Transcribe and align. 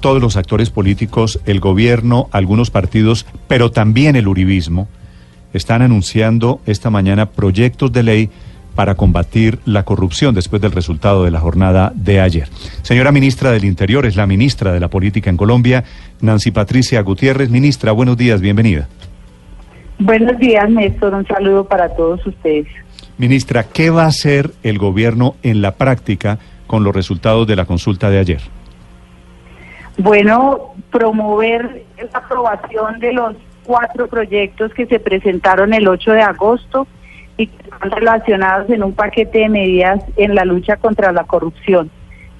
Todos 0.00 0.22
los 0.22 0.36
actores 0.36 0.70
políticos, 0.70 1.40
el 1.44 1.60
gobierno, 1.60 2.28
algunos 2.32 2.70
partidos, 2.70 3.26
pero 3.48 3.70
también 3.70 4.16
el 4.16 4.28
uribismo, 4.28 4.88
están 5.52 5.82
anunciando 5.82 6.60
esta 6.66 6.90
mañana 6.90 7.26
proyectos 7.26 7.92
de 7.92 8.02
ley 8.02 8.30
para 8.74 8.94
combatir 8.94 9.58
la 9.66 9.82
corrupción 9.82 10.34
después 10.34 10.62
del 10.62 10.72
resultado 10.72 11.24
de 11.24 11.30
la 11.30 11.40
jornada 11.40 11.92
de 11.94 12.20
ayer. 12.20 12.48
Señora 12.82 13.12
ministra 13.12 13.50
del 13.50 13.64
Interior, 13.64 14.06
es 14.06 14.16
la 14.16 14.26
ministra 14.26 14.72
de 14.72 14.80
la 14.80 14.88
Política 14.88 15.28
en 15.28 15.36
Colombia, 15.36 15.84
Nancy 16.20 16.50
Patricia 16.50 17.02
Gutiérrez. 17.02 17.50
Ministra, 17.50 17.92
buenos 17.92 18.16
días, 18.16 18.40
bienvenida. 18.40 18.88
Buenos 19.98 20.38
días, 20.38 20.70
Néstor. 20.70 21.12
Un 21.12 21.26
saludo 21.26 21.64
para 21.64 21.94
todos 21.94 22.26
ustedes. 22.26 22.66
Ministra, 23.18 23.64
¿qué 23.64 23.90
va 23.90 24.04
a 24.04 24.08
hacer 24.08 24.50
el 24.62 24.78
gobierno 24.78 25.34
en 25.42 25.60
la 25.60 25.72
práctica 25.72 26.38
con 26.66 26.84
los 26.84 26.94
resultados 26.94 27.46
de 27.46 27.56
la 27.56 27.66
consulta 27.66 28.08
de 28.08 28.18
ayer? 28.18 28.40
Bueno, 30.02 30.72
promover 30.90 31.84
la 31.98 32.18
aprobación 32.20 33.00
de 33.00 33.12
los 33.12 33.36
cuatro 33.64 34.08
proyectos 34.08 34.72
que 34.72 34.86
se 34.86 34.98
presentaron 34.98 35.74
el 35.74 35.86
8 35.86 36.12
de 36.12 36.22
agosto 36.22 36.86
y 37.36 37.46
que 37.48 37.62
están 37.62 37.90
relacionados 37.90 38.70
en 38.70 38.82
un 38.82 38.94
paquete 38.94 39.40
de 39.40 39.50
medidas 39.50 40.02
en 40.16 40.34
la 40.34 40.46
lucha 40.46 40.76
contra 40.76 41.12
la 41.12 41.24
corrupción. 41.24 41.90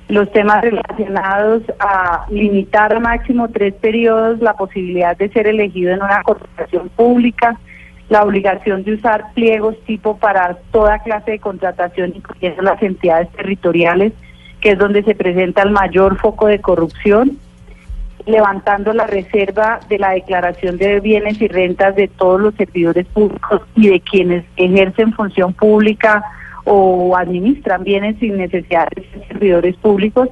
Los 0.09 0.33
temas 0.33 0.63
relacionados 0.63 1.63
a 1.79 2.25
limitar 2.31 2.99
máximo 2.99 3.49
tres 3.49 3.75
periodos 3.75 4.41
la 4.41 4.55
posibilidad 4.55 5.15
de 5.15 5.29
ser 5.29 5.47
elegido 5.47 5.93
en 5.93 6.03
una 6.03 6.23
corporación 6.23 6.89
pública, 6.89 7.61
la 8.09 8.23
obligación 8.23 8.85
de 8.85 8.95
usar 8.95 9.35
pliegos 9.35 9.77
tipo 9.85 10.17
para 10.17 10.57
toda 10.73 10.99
clase 11.01 11.33
de 11.33 11.39
contratación, 11.39 12.13
incluyendo 12.17 12.63
las 12.63 12.83
entidades 12.83 13.29
territoriales, 13.33 14.15
que 14.63 14.71
es 14.71 14.79
donde 14.79 15.03
se 15.03 15.15
presenta 15.15 15.63
el 15.63 15.73
mayor 15.73 16.17
foco 16.19 16.47
de 16.47 16.59
corrupción, 16.59 17.39
levantando 18.27 18.93
la 18.93 19.07
reserva 19.07 19.81
de 19.89 19.99
la 19.99 20.11
declaración 20.11 20.77
de 20.77 21.01
bienes 21.01 21.41
y 21.41 21.49
rentas 21.49 21.97
de 21.97 22.09
todos 22.09 22.41
los 22.41 22.55
servidores 22.55 23.07
públicos 23.07 23.63
y 23.75 23.89
de 23.89 24.01
quienes 24.01 24.45
ejercen 24.57 25.13
función 25.13 25.53
pública 25.55 26.23
o 26.65 27.17
administran 27.17 27.85
bienes 27.85 28.19
sin 28.19 28.37
necesidad 28.37 28.89
de 28.95 29.05
servidores 29.29 29.77
públicos 29.77 30.29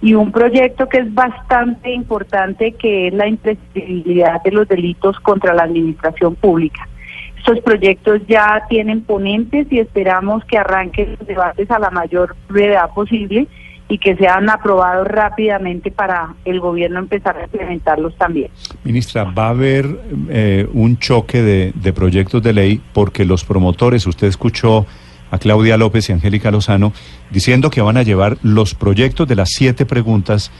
y 0.00 0.14
un 0.14 0.30
proyecto 0.30 0.88
que 0.88 0.98
es 0.98 1.14
bastante 1.14 1.92
importante 1.92 2.72
que 2.72 3.08
es 3.08 3.14
la 3.14 3.26
imprescindibilidad 3.26 4.42
de 4.42 4.52
los 4.52 4.68
delitos 4.68 5.18
contra 5.20 5.54
la 5.54 5.64
administración 5.64 6.34
pública. 6.36 6.88
Estos 7.36 7.60
proyectos 7.60 8.20
ya 8.28 8.64
tienen 8.68 9.02
ponentes 9.02 9.66
y 9.70 9.78
esperamos 9.78 10.44
que 10.44 10.58
arranquen 10.58 11.16
los 11.18 11.26
debates 11.26 11.70
a 11.70 11.78
la 11.78 11.90
mayor 11.90 12.36
brevedad 12.48 12.90
posible 12.94 13.48
y 13.88 13.98
que 13.98 14.16
sean 14.16 14.50
aprobados 14.50 15.06
rápidamente 15.06 15.90
para 15.90 16.34
el 16.44 16.60
gobierno 16.60 16.98
empezar 16.98 17.38
a 17.38 17.44
implementarlos 17.44 18.16
también. 18.16 18.50
Ministra, 18.84 19.24
va 19.24 19.46
a 19.46 19.50
haber 19.50 19.86
eh, 20.28 20.68
un 20.72 20.98
choque 20.98 21.42
de, 21.42 21.72
de, 21.74 21.92
proyectos 21.92 22.42
de 22.42 22.52
ley 22.52 22.80
porque 22.92 23.24
los 23.24 23.44
promotores, 23.44 24.06
usted 24.06 24.26
escuchó 24.26 24.86
a 25.30 25.38
Claudia 25.38 25.76
López 25.76 26.08
y 26.08 26.12
Angélica 26.12 26.50
Lozano 26.50 26.92
diciendo 27.30 27.70
que 27.70 27.80
van 27.80 27.96
a 27.96 28.02
llevar 28.02 28.38
los 28.42 28.74
proyectos 28.74 29.26
de 29.28 29.36
las 29.36 29.50
siete 29.50 29.86
preguntas 29.86 30.50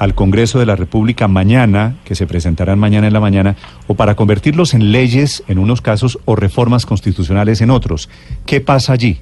al 0.00 0.14
Congreso 0.14 0.58
de 0.58 0.64
la 0.64 0.76
República 0.76 1.28
mañana, 1.28 1.96
que 2.04 2.14
se 2.14 2.26
presentarán 2.26 2.78
mañana 2.78 3.06
en 3.06 3.12
la 3.12 3.20
mañana, 3.20 3.56
o 3.86 3.94
para 3.94 4.16
convertirlos 4.16 4.72
en 4.72 4.92
leyes 4.92 5.44
en 5.46 5.58
unos 5.58 5.82
casos 5.82 6.18
o 6.24 6.36
reformas 6.36 6.86
constitucionales 6.86 7.60
en 7.60 7.68
otros. 7.68 8.08
¿Qué 8.46 8.62
pasa 8.62 8.94
allí? 8.94 9.20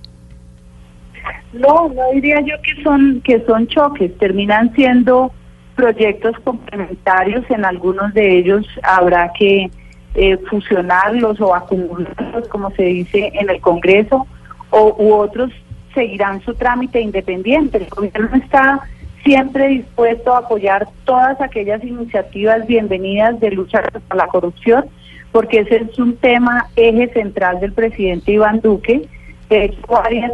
No, 1.52 1.88
no 1.88 2.10
diría 2.12 2.40
yo 2.40 2.56
que 2.62 2.82
son 2.82 3.20
que 3.22 3.40
son 3.46 3.66
choques, 3.68 4.16
terminan 4.18 4.74
siendo 4.74 5.32
proyectos 5.74 6.36
complementarios, 6.44 7.44
en 7.50 7.64
algunos 7.64 8.12
de 8.12 8.38
ellos 8.38 8.66
habrá 8.82 9.32
que 9.32 9.70
eh, 10.14 10.36
fusionarlos 10.50 11.40
o 11.40 11.54
acumularlos, 11.54 12.48
como 12.48 12.70
se 12.72 12.82
dice 12.82 13.30
en 13.34 13.48
el 13.48 13.60
Congreso, 13.60 14.26
o 14.70 14.96
u 14.98 15.14
otros 15.14 15.52
seguirán 15.94 16.42
su 16.42 16.54
trámite 16.54 17.00
independiente. 17.00 17.78
El 17.78 17.88
gobierno 17.88 18.36
está 18.36 18.80
siempre 19.24 19.68
dispuesto 19.68 20.34
a 20.34 20.38
apoyar 20.38 20.88
todas 21.04 21.40
aquellas 21.40 21.82
iniciativas 21.84 22.66
bienvenidas 22.66 23.38
de 23.40 23.52
lucha 23.52 23.82
contra 23.82 24.16
la 24.16 24.26
corrupción, 24.26 24.86
porque 25.32 25.60
ese 25.60 25.76
es 25.76 25.98
un 25.98 26.16
tema 26.16 26.66
eje 26.76 27.08
central 27.12 27.60
del 27.60 27.72
presidente 27.72 28.32
Iván 28.32 28.60
Duque 28.60 29.08
de 29.48 29.64
hecho, 29.64 29.80
varias 29.88 30.32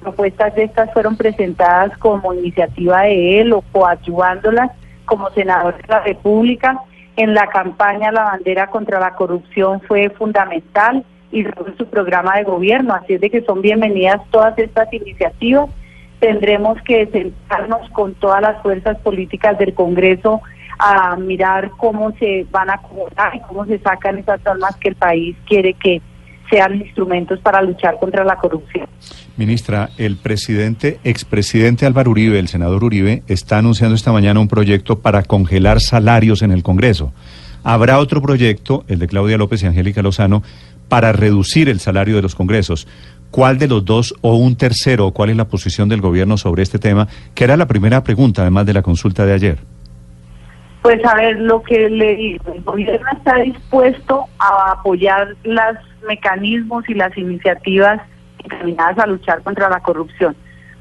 propuestas 0.00 0.54
de 0.54 0.64
estas 0.64 0.92
fueron 0.92 1.16
presentadas 1.16 1.96
como 1.98 2.32
iniciativa 2.32 3.02
de 3.02 3.40
él 3.40 3.52
o 3.52 3.62
coadyuvándolas 3.72 4.70
como 5.04 5.30
senador 5.30 5.76
de 5.76 5.84
la 5.88 6.00
República. 6.00 6.80
En 7.16 7.34
la 7.34 7.48
campaña 7.48 8.12
La 8.12 8.24
bandera 8.24 8.68
contra 8.68 8.98
la 8.98 9.14
corrupción 9.14 9.80
fue 9.82 10.08
fundamental 10.10 11.04
y 11.32 11.44
su 11.76 11.86
programa 11.86 12.36
de 12.36 12.44
gobierno. 12.44 12.94
Así 12.94 13.14
es 13.14 13.20
de 13.20 13.30
que 13.30 13.42
son 13.42 13.60
bienvenidas 13.60 14.22
todas 14.30 14.58
estas 14.58 14.90
iniciativas. 14.92 15.68
Tendremos 16.20 16.80
que 16.82 17.06
sentarnos 17.08 17.90
con 17.90 18.14
todas 18.14 18.40
las 18.40 18.62
fuerzas 18.62 18.96
políticas 18.98 19.58
del 19.58 19.74
Congreso 19.74 20.40
a 20.78 21.16
mirar 21.16 21.70
cómo 21.76 22.12
se 22.12 22.46
van 22.50 22.70
a 22.70 22.74
acomodar 22.74 23.34
y 23.34 23.40
cómo 23.40 23.66
se 23.66 23.78
sacan 23.80 24.18
esas 24.18 24.42
normas 24.44 24.76
que 24.76 24.88
el 24.88 24.94
país 24.94 25.36
quiere 25.46 25.74
que 25.74 26.00
sean 26.50 26.76
instrumentos 26.76 27.38
para 27.40 27.62
luchar 27.62 27.98
contra 27.98 28.24
la 28.24 28.36
corrupción. 28.36 28.86
Ministra, 29.36 29.90
el 29.98 30.16
presidente, 30.16 30.98
expresidente 31.04 31.86
Álvaro 31.86 32.10
Uribe, 32.10 32.38
el 32.38 32.48
senador 32.48 32.84
Uribe, 32.84 33.22
está 33.28 33.58
anunciando 33.58 33.94
esta 33.94 34.12
mañana 34.12 34.40
un 34.40 34.48
proyecto 34.48 35.00
para 35.00 35.22
congelar 35.22 35.80
salarios 35.80 36.42
en 36.42 36.52
el 36.52 36.62
Congreso. 36.62 37.12
Habrá 37.62 37.98
otro 37.98 38.22
proyecto, 38.22 38.84
el 38.88 39.00
de 39.00 39.08
Claudia 39.08 39.38
López 39.38 39.62
y 39.62 39.66
Angélica 39.66 40.00
Lozano, 40.00 40.42
para 40.88 41.12
reducir 41.12 41.68
el 41.68 41.80
salario 41.80 42.16
de 42.16 42.22
los 42.22 42.34
congresos. 42.34 42.86
¿Cuál 43.30 43.58
de 43.58 43.66
los 43.66 43.84
dos 43.84 44.14
o 44.20 44.36
un 44.36 44.56
tercero, 44.56 45.10
cuál 45.10 45.30
es 45.30 45.36
la 45.36 45.48
posición 45.48 45.88
del 45.88 46.00
gobierno 46.00 46.36
sobre 46.38 46.62
este 46.62 46.78
tema? 46.78 47.08
Que 47.34 47.44
era 47.44 47.56
la 47.56 47.66
primera 47.66 48.04
pregunta, 48.04 48.42
además 48.42 48.66
de 48.66 48.72
la 48.72 48.82
consulta 48.82 49.26
de 49.26 49.32
ayer. 49.32 49.75
Pues 50.86 51.04
a 51.04 51.16
ver, 51.16 51.40
lo 51.40 51.64
que 51.64 51.90
le 51.90 52.14
digo, 52.14 52.44
el 52.54 52.62
gobierno 52.62 53.08
está 53.16 53.38
dispuesto 53.38 54.26
a 54.38 54.70
apoyar 54.70 55.34
los 55.42 55.76
mecanismos 56.06 56.88
y 56.88 56.94
las 56.94 57.18
iniciativas 57.18 58.00
encaminadas 58.38 58.96
a 59.00 59.06
luchar 59.08 59.42
contra 59.42 59.68
la 59.68 59.80
corrupción. 59.80 60.36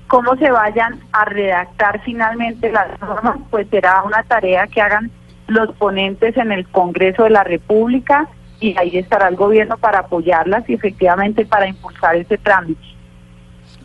Cómo 0.06 0.36
se 0.36 0.52
vayan 0.52 1.00
a 1.12 1.26
redactar 1.26 2.04
finalmente 2.06 2.72
las 2.72 3.02
normas, 3.02 3.38
pues 3.50 3.68
será 3.72 4.04
una 4.04 4.22
tarea 4.22 4.68
que 4.68 4.80
hagan 4.80 5.10
los 5.48 5.76
ponentes 5.76 6.38
en 6.38 6.52
el 6.52 6.68
Congreso 6.68 7.24
de 7.24 7.32
la 7.32 7.44
República 7.44 8.30
y 8.60 8.78
ahí 8.78 9.00
estará 9.00 9.28
el 9.28 9.36
gobierno 9.36 9.76
para 9.78 10.02
apoyarlas 10.02 10.70
y 10.70 10.76
efectivamente 10.76 11.46
para 11.48 11.68
impulsar 11.68 12.16
ese 12.16 12.38
trámite. 12.38 12.86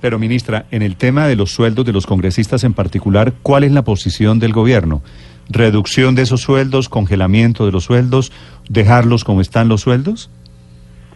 Pero 0.03 0.19
ministra, 0.19 0.67
en 0.71 0.83
el 0.83 0.97
tema 0.97 1.27
de 1.27 1.37
los 1.37 1.51
sueldos 1.51 1.87
de 1.87 1.93
los 1.93 2.07
congresistas 2.07 2.65
en 2.65 2.75
particular, 2.75 3.33
¿cuál 3.43 3.65
es 3.65 3.73
la 3.73 3.85
posición 3.85 4.39
del 4.39 4.53
gobierno? 4.53 5.03
Reducción 5.51 6.15
de 6.15 6.23
esos 6.23 6.41
sueldos, 6.41 6.89
congelamiento 6.89 7.67
de 7.67 7.73
los 7.73 7.85
sueldos, 7.85 8.33
dejarlos 8.69 9.25
como 9.25 9.41
están 9.41 9.69
los 9.69 9.83
sueldos? 9.83 10.31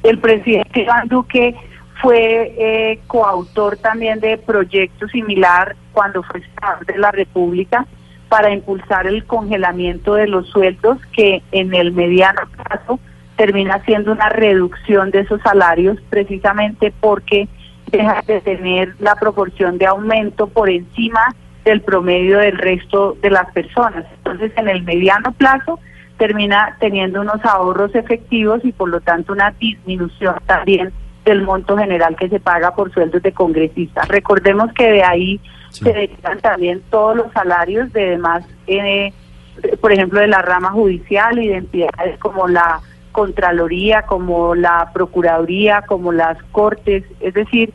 El 0.03 0.19
presidente 0.19 0.83
Iván 0.83 1.09
Duque 1.09 1.55
fue 2.03 2.55
eh, 2.59 3.01
coautor 3.07 3.79
también 3.79 4.21
de 4.21 4.37
proyectos 4.37 5.11
similar 5.11 5.77
cuando 5.93 6.23
fue 6.23 6.43
senador 6.43 6.85
de 6.85 6.99
la 6.99 7.13
República 7.13 7.87
para 8.29 8.53
impulsar 8.53 9.07
el 9.07 9.25
congelamiento 9.25 10.15
de 10.15 10.27
los 10.27 10.49
sueldos 10.49 10.99
que 11.13 11.43
en 11.53 11.73
el 11.73 11.93
mediano 11.93 12.43
plazo 12.57 12.99
termina 13.37 13.83
siendo 13.85 14.13
una 14.13 14.29
reducción 14.29 15.11
de 15.11 15.21
esos 15.21 15.41
salarios 15.43 15.99
precisamente 16.11 16.93
porque 17.01 17.49
deja 17.91 18.23
de 18.27 18.41
tener 18.41 18.95
la 18.99 19.15
proporción 19.15 19.79
de 19.79 19.87
aumento 19.87 20.49
por 20.49 20.69
encima 20.69 21.35
del 21.65 21.81
promedio 21.81 22.39
del 22.39 22.59
resto 22.59 23.17
de 23.23 23.31
las 23.31 23.51
personas. 23.53 24.05
Entonces, 24.19 24.53
en 24.57 24.69
el 24.69 24.83
mediano 24.83 25.33
plazo 25.33 25.79
termina 26.19 26.77
teniendo 26.79 27.21
unos 27.21 27.45
ahorros 27.45 27.95
efectivos 27.95 28.65
y 28.65 28.73
por 28.73 28.89
lo 28.89 29.01
tanto 29.01 29.33
una 29.33 29.51
disminución 29.53 30.37
también 30.47 30.93
del 31.25 31.43
monto 31.43 31.77
general 31.77 32.17
que 32.17 32.29
se 32.29 32.39
paga 32.39 32.75
por 32.75 32.93
sueldos 32.93 33.23
de 33.23 33.33
congresistas. 33.33 34.07
Recordemos 34.09 34.73
que 34.75 34.91
de 34.91 35.03
ahí 35.03 35.41
se 35.71 35.93
derivan 35.93 36.39
también 36.41 36.83
todos 36.91 37.17
los 37.17 37.33
salarios 37.33 37.93
de 37.93 38.11
demás 38.11 38.45
eh, 38.67 39.13
por 39.81 39.93
ejemplo, 39.93 40.21
de 40.21 40.27
la 40.27 40.43
rama 40.43 40.71
judicial 40.71 41.39
y 41.39 41.49
de 41.49 41.57
entidades 41.57 42.19
como 42.19 42.49
la 42.49 42.81
Contraloría, 43.13 44.03
como 44.03 44.55
la 44.55 44.91
Procuraduría, 44.93 45.83
como 45.83 46.13
las 46.13 46.43
Cortes, 46.51 47.05
es 47.21 47.35
decir, 47.35 47.73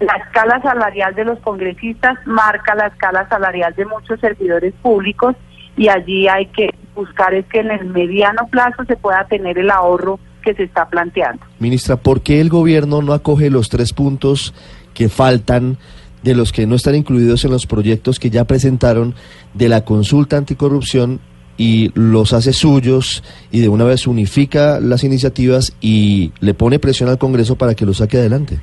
la 0.00 0.14
escala 0.14 0.60
salarial 0.62 1.14
de 1.14 1.24
los 1.24 1.38
congresistas 1.40 2.18
marca 2.26 2.74
la 2.74 2.88
escala 2.88 3.28
salarial 3.28 3.74
de 3.74 3.86
muchos 3.86 4.20
servidores 4.20 4.74
públicos 4.82 5.34
y 5.76 5.88
allí 5.88 6.28
hay 6.28 6.46
que 6.46 6.74
buscar 6.94 7.34
es 7.34 7.46
que 7.46 7.60
en 7.60 7.70
el 7.70 7.86
mediano 7.86 8.46
plazo 8.50 8.84
se 8.86 8.96
pueda 8.96 9.26
tener 9.26 9.58
el 9.58 9.70
ahorro 9.70 10.18
que 10.42 10.54
se 10.54 10.64
está 10.64 10.88
planteando. 10.88 11.44
Ministra, 11.58 11.96
¿por 11.96 12.22
qué 12.22 12.40
el 12.40 12.48
gobierno 12.48 13.02
no 13.02 13.12
acoge 13.12 13.50
los 13.50 13.68
tres 13.68 13.92
puntos 13.92 14.54
que 14.94 15.08
faltan 15.08 15.78
de 16.22 16.34
los 16.34 16.52
que 16.52 16.66
no 16.66 16.74
están 16.74 16.94
incluidos 16.94 17.44
en 17.44 17.50
los 17.50 17.66
proyectos 17.66 18.18
que 18.18 18.30
ya 18.30 18.44
presentaron 18.44 19.14
de 19.54 19.68
la 19.68 19.84
consulta 19.84 20.36
anticorrupción 20.36 21.20
y 21.58 21.90
los 21.94 22.32
hace 22.32 22.52
suyos 22.52 23.22
y 23.50 23.60
de 23.60 23.68
una 23.68 23.84
vez 23.84 24.06
unifica 24.06 24.78
las 24.80 25.04
iniciativas 25.04 25.74
y 25.80 26.32
le 26.40 26.54
pone 26.54 26.78
presión 26.78 27.08
al 27.08 27.18
Congreso 27.18 27.56
para 27.56 27.74
que 27.74 27.86
lo 27.86 27.94
saque 27.94 28.18
adelante? 28.18 28.60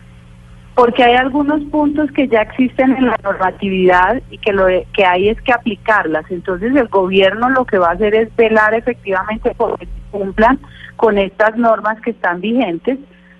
Porque 0.76 1.04
hay 1.04 1.14
algunos 1.16 1.62
puntos 1.66 2.12
que 2.12 2.28
ya 2.28 2.42
existen 2.42 2.98
en 2.98 3.06
la 3.08 3.18
normatividad 3.24 4.22
y 4.32 4.40
que 4.40 4.54
lo 4.54 4.66
que 4.94 5.06
hay 5.06 5.30
es 5.30 5.40
que 5.42 5.54
aplicarlas. 5.54 6.26
Entonces 6.32 6.76
el 6.76 6.88
gobierno 6.88 7.50
lo 7.50 7.66
que 7.66 7.78
va 7.78 7.90
a 7.90 7.94
hacer 7.94 8.16
es 8.16 8.36
velar 8.36 8.74
efectivamente 8.74 9.54
por 9.56 9.78
que 9.78 9.88
cumplan 10.12 10.60
con 10.96 11.18
estas 11.18 11.58
normas 11.58 12.00
que 12.02 12.12
están 12.12 12.40
vigentes, 12.42 12.98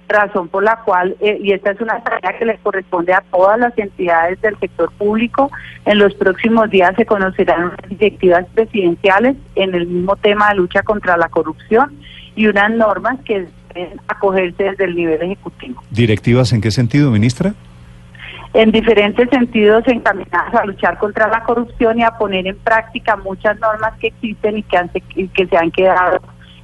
razón 0.10 0.50
por 0.50 0.64
la 0.64 0.78
cual, 0.84 1.16
eh, 1.22 1.38
y 1.42 1.54
esta 1.54 1.72
es 1.72 1.82
una 1.82 2.04
tarea 2.04 2.38
que 2.38 2.46
les 2.46 2.60
corresponde 2.60 3.14
a 3.14 3.24
todas 3.32 3.58
las 3.60 3.78
entidades 3.78 4.42
del 4.42 4.58
sector 4.60 4.92
público, 4.94 5.50
en 5.86 5.98
los 6.00 6.14
próximos 6.16 6.70
días 6.70 6.94
se 6.98 7.06
conocerán 7.06 7.66
unas 7.66 7.90
directivas 7.90 8.46
presidenciales 8.54 9.36
en 9.56 9.74
el 9.76 9.88
mismo 9.88 10.16
tema 10.18 10.50
de 10.50 10.56
lucha 10.56 10.84
contra 10.84 11.18
la 11.18 11.30
corrupción 11.30 11.98
y 12.36 12.48
unas 12.48 12.72
normas 12.72 13.20
que 13.26 13.48
deben 13.74 14.00
acogerse 14.08 14.64
desde 14.64 14.86
el 14.86 14.96
nivel 14.96 15.22
ejecutivo. 15.22 15.82
¿Directivas 15.90 16.54
en 16.54 16.62
qué 16.62 16.72
sentido, 16.72 17.12
ministra? 17.12 17.54
en 18.54 18.72
diferentes 18.72 19.30
sentidos 19.30 19.84
encaminadas 19.88 20.54
a 20.54 20.66
luchar 20.66 20.98
contra 21.00 21.28
la 21.28 21.44
corrupción 21.44 22.00
y 22.00 22.04
a 22.04 22.12
poner 22.12 22.46
en 22.48 22.56
práctica 22.58 23.16
muchas 23.18 23.60
normas 23.60 23.94
que 24.00 24.08
existen 24.08 24.60
y 24.60 24.64
que, 24.64 24.78
han, 24.78 24.90
que 24.90 25.48
se 25.48 25.58
han 25.58 25.72
quedado 25.72 26.20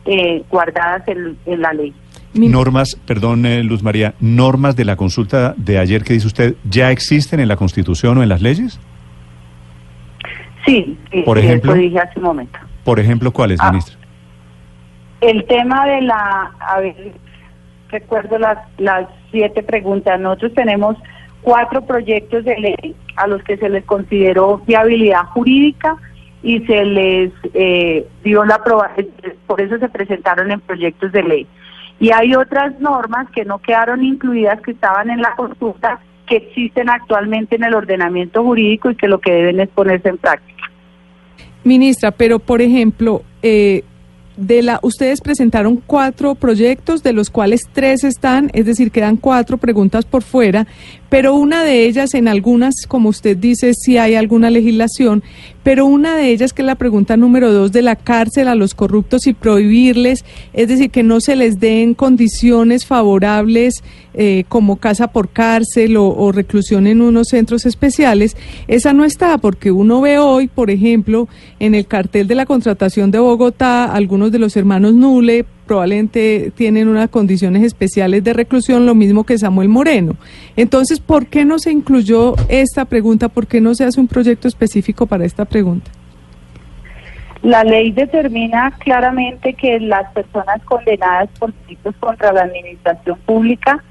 eh, 0.05 0.43
guardadas 0.49 1.03
en, 1.07 1.61
la 1.61 1.73
ley. 1.73 1.93
Normas, 2.33 2.95
perdón 3.07 3.45
eh, 3.47 3.63
Luz 3.63 3.81
María, 3.81 4.13
normas 4.19 4.75
de 4.75 4.85
la 4.85 4.95
consulta 4.95 5.55
de 5.57 5.79
ayer 5.79 6.03
que 6.03 6.13
dice 6.13 6.27
usted, 6.27 6.55
¿ya 6.63 6.91
existen 6.91 7.39
en 7.39 7.47
la 7.47 7.55
Constitución 7.55 8.19
o 8.19 8.23
en 8.23 8.29
las 8.29 8.41
leyes? 8.41 8.79
Sí, 10.65 10.97
por 11.25 11.39
ejemplo, 11.39 11.71
eso 11.73 11.81
dije 11.81 11.99
hace 11.99 12.19
un 12.19 12.25
momento. 12.25 12.59
Por 12.83 12.99
ejemplo, 12.99 13.31
¿cuáles, 13.31 13.59
ah, 13.61 13.71
ministra? 13.71 13.98
El 15.21 15.45
tema 15.45 15.85
de 15.85 16.01
la, 16.01 16.51
a 16.59 16.79
ver, 16.79 17.13
recuerdo 17.89 18.37
las, 18.37 18.57
las 18.77 19.07
siete 19.31 19.63
preguntas. 19.63 20.19
Nosotros 20.19 20.53
tenemos 20.53 20.95
cuatro 21.41 21.85
proyectos 21.85 22.45
de 22.45 22.57
ley 22.57 22.95
a 23.15 23.27
los 23.27 23.43
que 23.43 23.57
se 23.57 23.69
les 23.69 23.83
consideró 23.85 24.59
viabilidad 24.65 25.23
jurídica 25.33 25.97
y 26.41 26.59
se 26.65 26.85
les 26.85 27.33
eh, 27.53 28.07
dio 28.23 28.45
la 28.45 28.55
aprobación, 28.55 29.07
por 29.45 29.59
eso 29.59 29.77
se 29.77 29.89
presentaron 29.89 30.51
en 30.51 30.61
proyectos 30.61 31.11
de 31.11 31.23
ley. 31.23 31.47
Y 31.99 32.11
hay 32.11 32.33
otras 32.33 32.79
normas 32.79 33.29
que 33.31 33.43
no 33.43 33.59
quedaron 33.59 34.03
incluidas, 34.03 34.61
que 34.61 34.71
estaban 34.71 35.09
en 35.09 35.21
la 35.21 35.35
consulta, 35.35 35.99
que 36.27 36.37
existen 36.37 36.89
actualmente 36.89 37.57
en 37.57 37.65
el 37.65 37.73
ordenamiento 37.73 38.41
jurídico 38.43 38.89
y 38.89 38.95
que 38.95 39.09
lo 39.09 39.19
que 39.19 39.31
deben 39.31 39.59
es 39.59 39.67
ponerse 39.69 40.07
en 40.07 40.17
práctica. 40.17 40.63
Ministra, 41.65 42.11
pero 42.11 42.39
por 42.39 42.61
ejemplo, 42.61 43.23
eh, 43.41 43.83
de 44.39 44.63
la, 44.63 44.79
ustedes 44.81 45.21
presentaron 45.21 45.81
cuatro 45.85 46.35
proyectos, 46.35 47.03
de 47.03 47.13
los 47.13 47.29
cuales 47.29 47.61
tres 47.73 48.03
están, 48.03 48.49
es 48.53 48.65
decir, 48.65 48.91
quedan 48.91 49.17
cuatro 49.17 49.57
preguntas 49.57 50.05
por 50.05 50.23
fuera, 50.23 50.67
pero 51.09 51.35
una 51.35 51.63
de 51.63 51.85
ellas, 51.85 52.13
en 52.13 52.27
algunas, 52.27 52.85
como 52.87 53.09
usted 53.09 53.35
dice, 53.35 53.73
sí 53.73 53.97
hay 53.97 54.15
alguna 54.15 54.49
legislación, 54.49 55.23
pero 55.63 55.85
una 55.85 56.15
de 56.15 56.29
ellas, 56.29 56.53
que 56.53 56.61
es 56.61 56.65
la 56.65 56.75
pregunta 56.75 57.17
número 57.17 57.51
dos, 57.51 57.71
de 57.71 57.81
la 57.81 57.95
cárcel 57.95 58.47
a 58.47 58.55
los 58.55 58.73
corruptos 58.73 59.27
y 59.27 59.33
prohibirles, 59.33 60.23
es 60.53 60.67
decir, 60.67 60.89
que 60.89 61.03
no 61.03 61.19
se 61.19 61.35
les 61.35 61.59
den 61.59 61.93
condiciones 61.93 62.85
favorables 62.85 63.83
eh, 64.21 64.43
como 64.49 64.75
casa 64.75 65.13
por 65.13 65.29
cárcel 65.29 65.95
o, 65.95 66.33
reclusión 66.33 66.87
en 66.87 67.01
unos 67.01 67.29
centros 67.29 67.65
especiales, 67.65 68.35
esa 68.67 68.91
no 68.91 69.05
está, 69.05 69.37
porque 69.37 69.71
uno 69.71 70.01
ve 70.01 70.19
hoy, 70.19 70.49
por 70.49 70.69
ejemplo, 70.69 71.29
en 71.61 71.73
el 71.73 71.87
cartel 71.87 72.27
de 72.27 72.35
la 72.35 72.45
contratación 72.45 73.11
de 73.11 73.19
Bogotá, 73.19 73.85
algunos 73.85 74.33
de 74.33 74.39
los 74.39 74.57
hermanos 74.57 74.93
Nule, 74.93 75.45
probablemente 75.65 76.51
tienen 76.53 76.89
unas 76.89 77.07
condiciones 77.07 77.63
especiales 77.63 78.21
de 78.25 78.33
reclusión, 78.33 78.85
lo 78.85 78.93
mismo 78.93 79.23
que 79.23 79.37
Samuel 79.37 79.69
Moreno. 79.69 80.17
Entonces, 80.57 80.99
¿por 80.99 81.27
qué 81.27 81.45
no 81.45 81.57
se 81.57 81.71
incluyó 81.71 82.35
esta 82.49 82.83
pregunta? 82.83 83.29
¿Por 83.29 83.47
qué 83.47 83.61
no 83.61 83.73
se 83.73 83.85
hace 83.85 84.01
un 84.01 84.09
proyecto 84.09 84.49
específico 84.49 85.05
para 85.05 85.23
esta 85.23 85.45
pregunta? 85.45 85.91
La 87.41 87.63
ley 87.63 87.93
determina 87.93 88.71
claramente 88.79 89.53
que 89.53 89.79
las 89.79 90.11
personas 90.11 90.61
condenadas 90.65 91.29
por 91.39 91.53
delitos 91.53 91.95
contra 92.01 92.33
la 92.33 92.41
administración 92.41 93.17
pública 93.25 93.81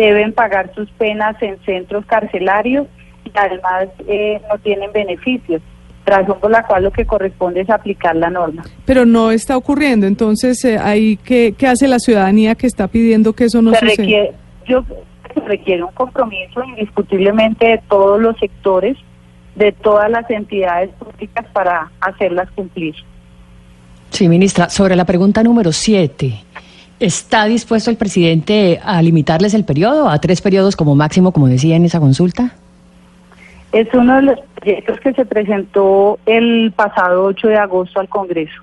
deben 0.00 0.32
pagar 0.32 0.72
sus 0.74 0.90
penas 0.92 1.40
en 1.42 1.58
centros 1.64 2.04
carcelarios 2.06 2.86
y 3.24 3.30
además 3.34 3.88
eh, 4.06 4.40
no 4.50 4.58
tienen 4.58 4.92
beneficios 4.92 5.62
razón 6.08 6.38
por 6.40 6.50
la 6.50 6.66
cual 6.66 6.84
lo 6.84 6.90
que 6.90 7.06
corresponde 7.06 7.60
es 7.60 7.70
aplicar 7.70 8.16
la 8.16 8.30
norma. 8.30 8.64
Pero 8.84 9.06
no 9.06 9.30
está 9.30 9.56
ocurriendo, 9.56 10.06
entonces, 10.06 10.64
eh, 10.64 10.78
ahí 10.78 11.16
¿qué, 11.16 11.54
hace 11.66 11.86
la 11.86 11.98
ciudadanía 11.98 12.54
que 12.54 12.66
está 12.66 12.88
pidiendo 12.88 13.32
que 13.32 13.44
eso 13.44 13.62
no 13.62 13.72
se 13.72 13.80
suceda? 13.80 13.96
Requiere, 14.04 14.32
yo, 14.66 14.84
se 15.34 15.40
requiere 15.40 15.84
un 15.84 15.92
compromiso 15.92 16.64
indiscutiblemente 16.64 17.66
de 17.66 17.80
todos 17.88 18.20
los 18.20 18.36
sectores, 18.38 18.96
de 19.54 19.72
todas 19.72 20.10
las 20.10 20.28
entidades 20.30 20.90
públicas 20.98 21.46
para 21.52 21.90
hacerlas 22.00 22.50
cumplir. 22.52 22.94
Sí, 24.10 24.28
ministra, 24.28 24.70
sobre 24.70 24.96
la 24.96 25.04
pregunta 25.04 25.42
número 25.42 25.70
siete. 25.70 26.40
¿Está 27.00 27.44
dispuesto 27.44 27.90
el 27.90 27.96
presidente 27.96 28.80
a 28.82 29.00
limitarles 29.02 29.54
el 29.54 29.64
periodo 29.64 30.08
a 30.08 30.18
tres 30.18 30.40
periodos 30.40 30.74
como 30.74 30.96
máximo, 30.96 31.32
como 31.32 31.46
decía 31.46 31.76
en 31.76 31.84
esa 31.84 32.00
consulta? 32.00 32.56
Es 33.70 33.86
uno 33.92 34.16
de 34.16 34.22
los 34.22 34.38
proyectos 34.56 34.98
que 35.00 35.12
se 35.12 35.24
presentó 35.24 36.18
el 36.26 36.72
pasado 36.74 37.24
8 37.24 37.48
de 37.48 37.56
agosto 37.56 38.00
al 38.00 38.08
Congreso 38.08 38.62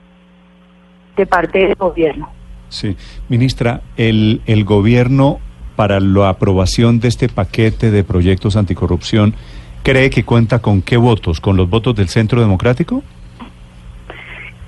de 1.15 1.25
parte 1.25 1.59
del 1.59 1.75
gobierno. 1.75 2.29
Sí, 2.67 2.97
ministra, 3.29 3.81
el, 3.95 4.41
el 4.47 4.65
gobierno 4.65 5.39
para 5.75 5.99
la 5.99 6.29
aprobación 6.29 6.99
de 6.99 7.07
este 7.07 7.29
paquete 7.29 7.91
de 7.91 8.03
proyectos 8.03 8.55
anticorrupción, 8.57 9.33
¿cree 9.83 10.09
que 10.09 10.23
cuenta 10.23 10.59
con 10.59 10.81
qué 10.81 10.97
votos? 10.97 11.39
¿Con 11.39 11.55
los 11.55 11.69
votos 11.69 11.95
del 11.95 12.09
Centro 12.09 12.41
Democrático? 12.41 13.03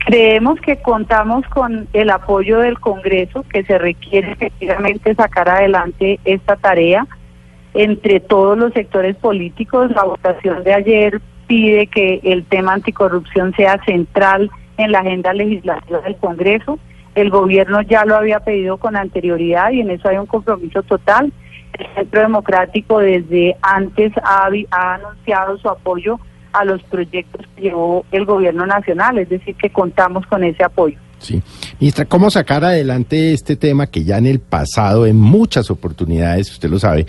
Creemos 0.08 0.58
que 0.62 0.78
contamos 0.78 1.46
con 1.48 1.90
el 1.92 2.10
apoyo 2.12 2.60
del 2.60 2.80
Congreso, 2.80 3.44
que 3.52 3.66
se 3.66 3.78
requiere 3.78 4.32
efectivamente 4.32 5.14
sacar 5.14 5.50
adelante 5.50 6.22
esta 6.24 6.56
tarea 6.56 7.06
entre 7.74 8.22
todos 8.22 8.58
los 8.58 8.72
sectores 8.72 9.18
políticos. 9.18 9.92
La 9.92 10.06
votación 10.06 10.64
de 10.64 10.74
ayer 10.74 11.22
pide 11.46 11.88
que 11.88 12.22
el 12.24 12.46
tema 12.46 12.72
anticorrupción 12.72 13.54
sea 13.56 13.84
central 13.84 14.50
en 14.78 14.94
la 14.94 15.00
agenda 15.00 15.34
legislativa 15.34 16.00
del 16.00 16.16
Congreso. 16.16 16.80
El 17.14 17.30
gobierno 17.30 17.82
ya 17.82 18.06
lo 18.06 18.16
había 18.16 18.40
pedido 18.40 18.78
con 18.78 18.96
anterioridad 18.96 19.72
y 19.72 19.82
en 19.82 19.90
eso 19.90 20.08
hay 20.08 20.16
un 20.16 20.26
compromiso 20.26 20.84
total. 20.84 21.34
El 21.78 21.86
Centro 21.96 22.22
Democrático 22.22 23.00
desde 23.00 23.58
antes 23.62 24.14
ha, 24.24 24.50
anunciado 24.72 25.58
su 25.58 25.68
apoyo 25.68 26.18
a 26.60 26.66
los 26.66 26.82
proyectos 26.84 27.46
que 27.56 27.64
llevó 27.64 28.06
el 28.12 28.26
gobierno 28.26 28.66
nacional, 28.66 29.18
es 29.20 29.30
decir, 29.30 29.56
que 29.56 29.70
contamos 29.70 30.26
con 30.28 30.44
ese 30.44 30.64
apoyo. 30.64 30.98
Sí. 31.20 31.42
Ministra, 31.80 32.06
¿cómo 32.06 32.30
sacar 32.30 32.64
adelante 32.64 33.34
este 33.34 33.56
tema 33.56 33.88
que 33.88 34.04
ya 34.04 34.18
en 34.18 34.28
el 34.28 34.40
pasado, 34.40 35.06
en 35.06 35.18
muchas 35.18 35.72
oportunidades, 35.72 36.52
usted 36.52 36.70
lo 36.70 36.80
sabe, 36.80 37.08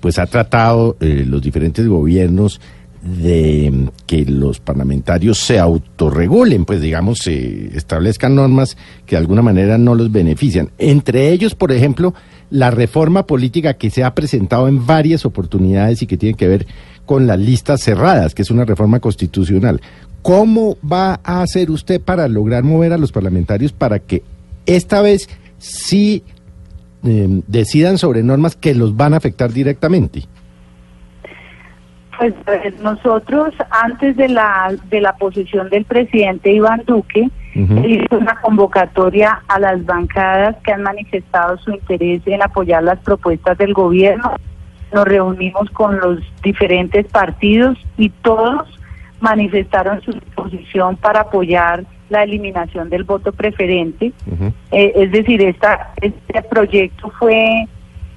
pues 0.00 0.18
ha 0.18 0.26
tratado 0.26 0.96
eh, 1.00 1.24
los 1.26 1.40
diferentes 1.42 1.86
gobiernos 1.86 2.60
de 3.02 3.70
mm, 3.72 3.88
que 4.06 4.24
los 4.24 4.60
parlamentarios 4.60 5.38
se 5.38 5.58
autorregulen, 5.58 6.64
pues 6.64 6.80
digamos, 6.80 7.18
se 7.18 7.76
establezcan 7.76 8.34
normas 8.34 8.76
que 9.06 9.16
de 9.16 9.20
alguna 9.20 9.42
manera 9.42 9.78
no 9.78 9.94
los 9.94 10.12
benefician. 10.12 10.70
Entre 10.78 11.30
ellos, 11.30 11.54
por 11.54 11.72
ejemplo, 11.72 12.14
la 12.50 12.70
reforma 12.70 13.26
política 13.26 13.74
que 13.74 13.90
se 13.90 14.04
ha 14.04 14.14
presentado 14.14 14.68
en 14.68 14.86
varias 14.86 15.24
oportunidades 15.24 16.02
y 16.02 16.06
que 16.06 16.16
tiene 16.16 16.36
que 16.36 16.48
ver 16.48 16.66
con 17.06 17.26
las 17.26 17.38
listas 17.38 17.80
cerradas, 17.80 18.34
que 18.34 18.42
es 18.42 18.50
una 18.50 18.64
reforma 18.64 19.00
constitucional. 19.00 19.80
¿Cómo 20.22 20.76
va 20.80 21.20
a 21.24 21.40
hacer 21.40 21.70
usted 21.70 22.00
para 22.00 22.28
lograr 22.28 22.64
mover 22.64 22.92
a 22.92 22.98
los 22.98 23.12
parlamentarios 23.12 23.72
para 23.72 24.00
que 24.00 24.22
esta 24.66 25.00
vez 25.00 25.28
sí 25.58 26.24
Em, 27.06 27.42
decidan 27.46 27.98
sobre 27.98 28.22
normas 28.24 28.56
que 28.56 28.74
los 28.74 28.96
van 28.96 29.14
a 29.14 29.18
afectar 29.18 29.52
directamente? 29.52 30.22
Pues 32.18 32.34
nosotros 32.82 33.54
antes 33.70 34.16
de 34.16 34.28
la 34.28 34.74
de 34.88 35.00
la 35.02 35.14
posesión 35.16 35.68
del 35.68 35.84
presidente 35.84 36.50
Iván 36.50 36.82
Duque 36.86 37.28
hizo 37.54 38.18
una 38.18 38.40
convocatoria 38.40 39.42
a 39.46 39.60
las 39.60 39.84
bancadas 39.84 40.56
que 40.64 40.72
han 40.72 40.82
manifestado 40.82 41.58
su 41.58 41.70
interés 41.70 42.22
en 42.26 42.42
apoyar 42.42 42.82
las 42.82 42.98
propuestas 43.00 43.56
del 43.58 43.72
gobierno. 43.72 44.34
Nos 44.92 45.04
reunimos 45.04 45.70
con 45.70 45.98
los 45.98 46.20
diferentes 46.42 47.06
partidos 47.06 47.76
y 47.96 48.10
todos 48.10 48.68
manifestaron 49.20 50.00
su 50.02 50.12
disposición 50.12 50.96
para 50.96 51.20
apoyar 51.20 51.84
la 52.08 52.22
eliminación 52.22 52.88
del 52.88 53.04
voto 53.04 53.32
preferente. 53.32 54.12
Eh, 54.70 54.92
es 54.94 55.10
decir, 55.10 55.42
esta, 55.42 55.92
este 56.00 56.42
proyecto 56.42 57.10
fue 57.18 57.66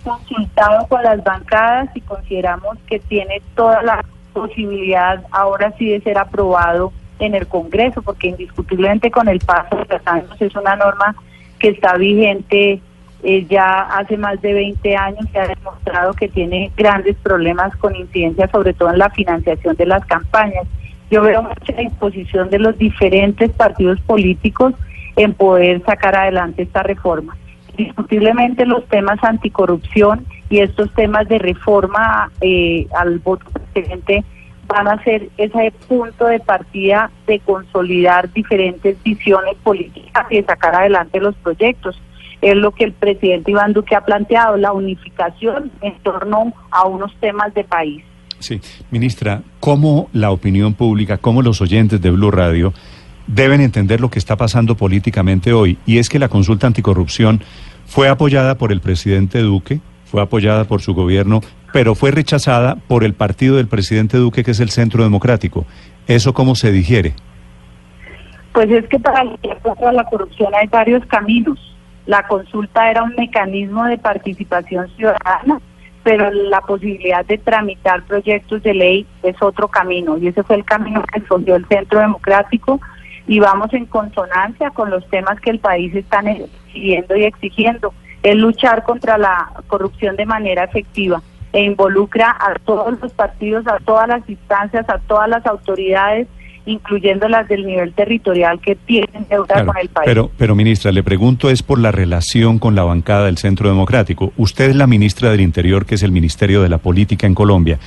consultado 0.03 0.87
con 0.87 1.03
las 1.03 1.23
bancadas 1.23 1.89
y 1.95 2.01
consideramos 2.01 2.77
que 2.87 2.99
tiene 2.99 3.41
toda 3.55 3.81
la 3.81 4.05
posibilidad 4.33 5.23
ahora 5.31 5.73
sí 5.77 5.89
de 5.89 6.01
ser 6.01 6.17
aprobado 6.17 6.93
en 7.19 7.35
el 7.35 7.47
Congreso, 7.47 8.01
porque 8.01 8.27
indiscutiblemente 8.27 9.11
con 9.11 9.27
el 9.27 9.39
paso 9.39 9.75
de 9.75 9.85
los 9.89 10.07
años 10.07 10.41
es 10.41 10.55
una 10.55 10.75
norma 10.75 11.15
que 11.57 11.69
está 11.69 11.97
vigente 11.97 12.81
eh, 13.23 13.45
ya 13.49 13.81
hace 13.81 14.17
más 14.17 14.41
de 14.41 14.53
20 14.53 14.95
años 14.95 15.25
se 15.31 15.39
ha 15.39 15.47
demostrado 15.47 16.13
que 16.13 16.29
tiene 16.29 16.71
grandes 16.77 17.15
problemas 17.17 17.75
con 17.77 17.95
incidencia 17.95 18.47
sobre 18.49 18.73
todo 18.73 18.91
en 18.91 18.99
la 18.99 19.09
financiación 19.09 19.75
de 19.75 19.85
las 19.85 20.05
campañas. 20.05 20.65
Yo 21.11 21.21
veo 21.21 21.43
mucha 21.43 21.73
disposición 21.73 22.49
de 22.49 22.59
los 22.59 22.77
diferentes 22.77 23.51
partidos 23.51 23.99
políticos 24.01 24.73
en 25.15 25.33
poder 25.33 25.83
sacar 25.83 26.15
adelante 26.15 26.61
esta 26.61 26.83
reforma. 26.83 27.35
Discutiblemente 27.75 28.65
los 28.65 28.85
temas 28.87 29.21
anticorrupción 29.23 30.25
y 30.49 30.59
estos 30.59 30.93
temas 30.93 31.27
de 31.27 31.39
reforma 31.39 32.31
eh, 32.41 32.87
al 32.95 33.19
voto 33.19 33.45
presidente 33.51 34.23
van 34.67 34.87
a 34.87 35.03
ser 35.03 35.29
ese 35.37 35.73
punto 35.87 36.25
de 36.27 36.39
partida 36.39 37.09
de 37.25 37.39
consolidar 37.39 38.31
diferentes 38.31 39.01
visiones 39.03 39.55
políticas 39.63 40.27
y 40.29 40.37
de 40.37 40.43
sacar 40.43 40.75
adelante 40.75 41.19
los 41.19 41.35
proyectos. 41.35 41.99
Es 42.41 42.55
lo 42.55 42.71
que 42.71 42.85
el 42.85 42.93
presidente 42.93 43.51
Iván 43.51 43.73
Duque 43.73 43.95
ha 43.95 44.05
planteado, 44.05 44.57
la 44.57 44.71
unificación 44.71 45.71
en 45.81 45.97
torno 45.99 46.53
a 46.71 46.85
unos 46.85 47.13
temas 47.19 47.53
de 47.53 47.63
país. 47.63 48.03
Sí, 48.39 48.61
ministra, 48.89 49.41
¿cómo 49.59 50.09
la 50.13 50.31
opinión 50.31 50.73
pública, 50.73 51.17
cómo 51.17 51.41
los 51.41 51.61
oyentes 51.61 52.01
de 52.01 52.11
Blue 52.11 52.31
Radio 52.31 52.73
deben 53.27 53.59
entender 53.59 53.99
lo 53.99 54.09
que 54.09 54.19
está 54.19 54.37
pasando 54.37 54.75
políticamente 54.75 55.51
hoy? 55.51 55.77
Y 55.85 55.97
es 55.97 56.07
que 56.07 56.19
la 56.19 56.29
consulta 56.29 56.65
anticorrupción 56.65 57.41
fue 57.85 58.07
apoyada 58.07 58.55
por 58.55 58.71
el 58.71 58.79
presidente 58.79 59.41
Duque, 59.41 59.81
fue 60.05 60.21
apoyada 60.21 60.63
por 60.63 60.81
su 60.81 60.93
gobierno, 60.93 61.41
pero 61.73 61.95
fue 61.95 62.11
rechazada 62.11 62.75
por 62.75 63.03
el 63.03 63.13
partido 63.13 63.57
del 63.57 63.67
presidente 63.67 64.17
Duque, 64.17 64.43
que 64.43 64.51
es 64.51 64.59
el 64.59 64.69
Centro 64.69 65.03
Democrático. 65.03 65.65
¿Eso 66.07 66.33
cómo 66.33 66.55
se 66.55 66.71
digiere? 66.71 67.13
Pues 68.53 68.71
es 68.71 68.87
que 68.87 68.99
para 68.99 69.23
luchar 69.23 69.59
contra 69.61 69.91
la 69.91 70.03
corrupción 70.05 70.53
hay 70.55 70.67
varios 70.67 71.05
caminos. 71.07 71.59
La 72.05 72.27
consulta 72.27 72.89
era 72.89 73.03
un 73.03 73.13
mecanismo 73.15 73.85
de 73.85 73.97
participación 73.97 74.87
ciudadana 74.95 75.59
pero 76.03 76.31
la 76.31 76.61
posibilidad 76.61 77.25
de 77.25 77.37
tramitar 77.37 78.03
proyectos 78.03 78.63
de 78.63 78.73
ley 78.73 79.07
es 79.23 79.39
otro 79.41 79.67
camino 79.67 80.17
y 80.17 80.27
ese 80.27 80.43
fue 80.43 80.55
el 80.55 80.65
camino 80.65 81.03
que 81.03 81.19
escogió 81.19 81.55
el 81.55 81.67
Centro 81.67 81.99
Democrático 81.99 82.79
y 83.27 83.39
vamos 83.39 83.71
en 83.73 83.85
consonancia 83.85 84.71
con 84.71 84.89
los 84.89 85.07
temas 85.09 85.39
que 85.39 85.51
el 85.51 85.59
país 85.59 85.93
está 85.93 86.21
exigiendo 86.21 87.15
y 87.15 87.25
exigiendo, 87.25 87.93
es 88.23 88.35
luchar 88.35 88.83
contra 88.83 89.17
la 89.17 89.51
corrupción 89.67 90.15
de 90.15 90.25
manera 90.25 90.63
efectiva 90.63 91.21
e 91.53 91.63
involucra 91.63 92.35
a 92.39 92.55
todos 92.65 92.99
los 92.99 93.13
partidos, 93.13 93.67
a 93.67 93.77
todas 93.79 94.07
las 94.07 94.27
instancias, 94.27 94.89
a 94.89 94.99
todas 94.99 95.29
las 95.29 95.45
autoridades 95.45 96.27
incluyendo 96.69 97.27
las 97.27 97.47
del 97.47 97.65
nivel 97.65 97.93
territorial 97.93 98.59
que 98.61 98.75
tienen 98.75 99.25
deuda 99.29 99.65
con 99.65 99.77
el 99.77 99.89
país. 99.89 100.05
Pero, 100.05 100.31
pero 100.37 100.55
ministra, 100.55 100.91
le 100.91 101.03
pregunto 101.03 101.49
es 101.49 101.63
por 101.63 101.79
la 101.79 101.91
relación 101.91 102.59
con 102.59 102.75
la 102.75 102.83
bancada 102.83 103.25
del 103.25 103.37
Centro 103.37 103.69
Democrático. 103.69 104.33
Usted 104.37 104.69
es 104.69 104.75
la 104.75 104.87
ministra 104.87 105.31
del 105.31 105.41
Interior, 105.41 105.85
que 105.85 105.95
es 105.95 106.03
el 106.03 106.11
Ministerio 106.11 106.61
de 106.61 106.69
la 106.69 106.77
Política 106.77 107.27
en 107.27 107.35
Colombia. 107.35 107.79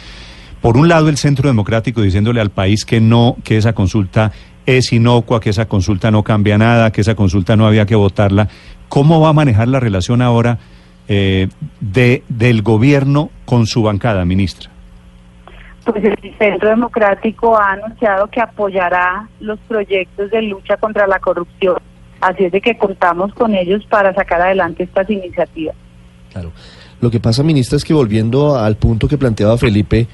Por 0.61 0.77
un 0.77 0.89
lado, 0.89 1.09
el 1.09 1.17
Centro 1.17 1.49
Democrático 1.49 2.03
diciéndole 2.03 2.41
al 2.41 2.51
país 2.51 2.85
que 2.85 3.01
no, 3.01 3.37
que 3.45 3.57
esa 3.57 3.73
consulta 3.73 4.33
es 4.67 4.93
inocua, 4.93 5.41
que 5.41 5.51
esa 5.51 5.67
consulta 5.67 6.11
no 6.11 6.23
cambia 6.23 6.59
nada, 6.59 6.93
que 6.93 7.01
esa 7.01 7.15
consulta 7.15 7.57
no 7.57 7.67
había 7.67 7.87
que 7.87 7.97
votarla. 7.97 8.49
¿Cómo 8.89 9.21
va 9.21 9.31
a 9.31 9.33
manejar 9.33 9.69
la 9.69 9.81
relación 9.81 10.23
ahora 10.23 10.59
eh, 11.09 11.49
de, 11.81 12.23
del 12.29 12.63
gobierno 12.63 13.31
con 13.45 13.67
su 13.67 13.83
bancada, 13.83 14.25
ministra? 14.25 14.72
Pues 15.85 16.05
el 16.05 16.39
Centro 16.39 16.69
Democrático 16.69 17.59
ha 17.59 17.73
anunciado 17.73 18.27
que 18.29 18.41
apoyará 18.41 19.29
los 19.41 19.59
proyectos 19.61 20.31
de 20.31 20.43
lucha 20.43 20.77
contra 20.77 21.07
la 21.07 21.19
corrupción. 21.19 21.77
Así 22.21 22.45
es 22.45 22.53
de 22.53 22.61
que 22.61 22.79
contamos 22.79 23.35
con 23.35 23.55
ellos 23.55 23.85
para 23.87 24.15
sacar 24.15 24.41
adelante 24.41 24.85
estas 24.85 25.11
iniciativas. 25.11 25.75
Claro. 26.33 26.53
Lo 27.01 27.11
que 27.11 27.19
pasa, 27.19 27.43
ministra, 27.43 27.77
es 27.77 27.85
que 27.85 27.95
volviendo 27.95 28.57
al 28.57 28.77
punto 28.77 29.09
que 29.09 29.19
planteaba 29.19 29.59
Felipe, 29.59 30.07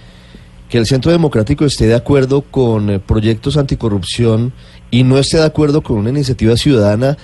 que 0.71 0.79
el 0.79 0.87
Centro 0.87 1.13
Democrático 1.13 1.65
esté 1.65 1.87
de 1.87 1.95
acuerdo 1.95 2.43
con 2.43 2.91
eh, 2.91 2.99
proyectos 2.99 3.57
anticorrupción 3.57 4.53
y 4.91 5.03
no 5.03 5.19
esté 5.19 5.39
de 5.39 5.45
acuerdo 5.45 5.83
con 5.83 5.99
una 5.99 6.11
iniciativa 6.11 6.57
ciudadana, 6.57 7.17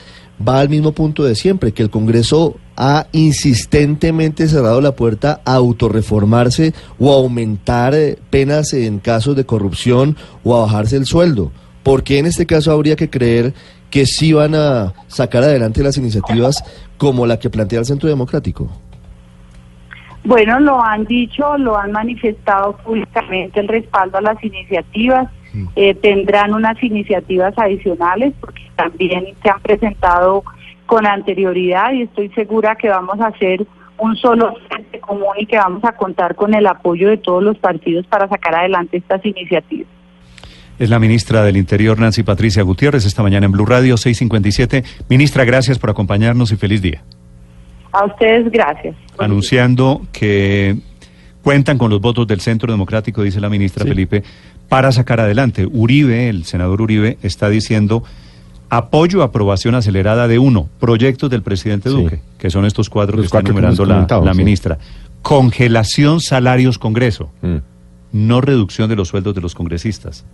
va 0.46 0.60
al 0.60 0.68
mismo 0.68 0.92
punto 0.92 1.24
de 1.24 1.34
siempre, 1.34 1.72
que 1.72 1.82
el 1.82 1.90
Congreso 1.90 2.56
ha 2.76 3.06
insistentemente 3.12 4.48
cerrado 4.48 4.80
la 4.80 4.96
puerta 4.96 5.40
a 5.44 5.54
autorreformarse 5.54 6.72
o 6.98 7.12
a 7.12 7.16
aumentar 7.16 7.94
eh, 7.94 8.18
penas 8.30 8.72
en 8.72 8.98
casos 8.98 9.36
de 9.36 9.46
corrupción 9.46 10.16
o 10.42 10.56
a 10.56 10.62
bajarse 10.62 10.96
el 10.96 11.06
sueldo. 11.06 11.52
¿Por 11.82 12.02
qué 12.02 12.18
en 12.18 12.26
este 12.26 12.46
caso 12.46 12.72
habría 12.72 12.96
que 12.96 13.10
creer 13.10 13.54
que 13.90 14.06
sí 14.06 14.32
van 14.32 14.54
a 14.54 14.92
sacar 15.06 15.44
adelante 15.44 15.82
las 15.82 15.96
iniciativas 15.98 16.64
como 16.96 17.26
la 17.26 17.38
que 17.38 17.50
plantea 17.50 17.80
el 17.80 17.84
Centro 17.84 18.08
Democrático? 18.08 18.68
Bueno, 20.24 20.58
lo 20.58 20.82
han 20.82 21.04
dicho, 21.04 21.56
lo 21.58 21.76
han 21.78 21.92
manifestado 21.92 22.76
públicamente 22.78 23.60
el 23.60 23.68
respaldo 23.68 24.18
a 24.18 24.22
las 24.22 24.42
iniciativas. 24.42 25.30
Eh, 25.76 25.94
tendrán 25.94 26.52
unas 26.52 26.82
iniciativas 26.82 27.56
adicionales 27.56 28.34
porque 28.40 28.63
también 28.76 29.26
se 29.42 29.50
han 29.50 29.60
presentado 29.60 30.44
con 30.86 31.06
anterioridad 31.06 31.92
y 31.92 32.02
estoy 32.02 32.28
segura 32.30 32.76
que 32.76 32.88
vamos 32.88 33.20
a 33.20 33.28
hacer 33.28 33.66
un 33.98 34.16
solo 34.16 34.54
frente 34.68 35.00
común 35.00 35.34
y 35.38 35.46
que 35.46 35.56
vamos 35.56 35.84
a 35.84 35.92
contar 35.92 36.34
con 36.34 36.54
el 36.54 36.66
apoyo 36.66 37.08
de 37.08 37.16
todos 37.16 37.42
los 37.42 37.56
partidos 37.58 38.06
para 38.06 38.28
sacar 38.28 38.54
adelante 38.54 38.96
estas 38.96 39.24
iniciativas. 39.24 39.88
Es 40.78 40.90
la 40.90 40.98
ministra 40.98 41.44
del 41.44 41.56
Interior, 41.56 41.98
Nancy 42.00 42.24
Patricia 42.24 42.62
Gutiérrez, 42.64 43.06
esta 43.06 43.22
mañana 43.22 43.46
en 43.46 43.52
Blue 43.52 43.64
Radio 43.64 43.96
657. 43.96 44.82
Ministra, 45.08 45.44
gracias 45.44 45.78
por 45.78 45.90
acompañarnos 45.90 46.50
y 46.50 46.56
feliz 46.56 46.82
día. 46.82 47.02
A 47.92 48.06
ustedes, 48.06 48.50
gracias. 48.50 48.96
Anunciando 49.18 50.02
que 50.12 50.76
cuentan 51.42 51.78
con 51.78 51.90
los 51.90 52.00
votos 52.00 52.26
del 52.26 52.40
Centro 52.40 52.72
Democrático, 52.72 53.22
dice 53.22 53.40
la 53.40 53.48
ministra 53.48 53.84
Felipe, 53.84 54.24
para 54.68 54.90
sacar 54.90 55.20
adelante. 55.20 55.64
Uribe, 55.64 56.28
el 56.28 56.44
senador 56.44 56.82
Uribe, 56.82 57.18
está 57.22 57.48
diciendo 57.48 58.02
apoyo 58.68 59.22
aprobación 59.22 59.74
acelerada 59.74 60.28
de 60.28 60.38
uno, 60.38 60.68
proyectos 60.80 61.30
del 61.30 61.42
presidente 61.42 61.88
Duque, 61.88 62.20
que 62.38 62.50
son 62.50 62.64
estos 62.64 62.90
cuatro 62.90 63.18
que 63.18 63.24
está 63.24 63.40
enumerando 63.40 63.84
la, 63.84 64.34
ministra. 64.34 64.78
Congelación 65.22 66.20
salarios 66.20 66.78
Congreso, 66.78 67.30
mm. 67.42 67.56
no 68.12 68.40
reducción 68.40 68.88
de 68.88 68.96
los 68.96 69.08
sueldos 69.08 69.34
de 69.34 69.40
los 69.40 69.54
congresistas. 69.54 70.24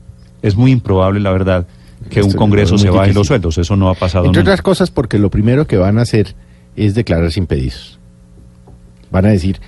Es 0.42 0.56
muy 0.56 0.72
improbable, 0.72 1.20
la 1.20 1.30
verdad, 1.30 1.66
que 2.08 2.22
un 2.22 2.32
Congreso 2.32 2.78
se 2.78 2.90
baje 2.90 3.12
los 3.12 3.26
sueldos. 3.26 3.58
Eso 3.58 3.76
no 3.76 3.90
ha 3.90 3.94
pasado 3.94 4.26
Entre 4.26 4.42
otras 4.42 4.62
cosas 4.62 4.90
porque 4.90 5.18
lo 5.18 5.30
primero 5.30 5.66
que 5.66 5.76
van 5.76 5.98
a 5.98 6.02
hacer 6.02 6.34
es 6.76 6.94
declararse 6.94 7.38
impedidos. 7.38 7.98
Van 9.10 9.26
a 9.26 9.28
decir, 9.28 9.60